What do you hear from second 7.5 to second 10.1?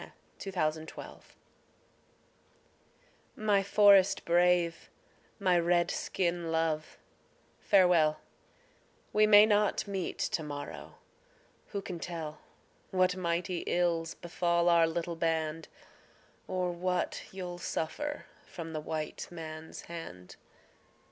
farewell; We may not